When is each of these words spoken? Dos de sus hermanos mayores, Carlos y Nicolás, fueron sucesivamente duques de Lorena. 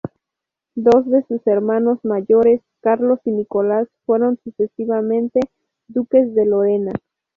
Dos 0.73 1.05
de 1.07 1.21
sus 1.27 1.45
hermanos 1.45 1.99
mayores, 2.03 2.61
Carlos 2.81 3.19
y 3.23 3.29
Nicolás, 3.29 3.87
fueron 4.07 4.39
sucesivamente 4.43 5.39
duques 5.89 6.33
de 6.33 6.47
Lorena. 6.47 6.91